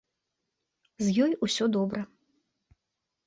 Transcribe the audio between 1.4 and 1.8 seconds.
усё